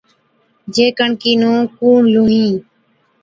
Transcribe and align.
جي 0.73 0.85
ڪڻڪِي 0.97 1.31
نُون 1.41 1.59
ڪُوڻ 1.77 1.99
لُڻهِي؟ 2.13 2.47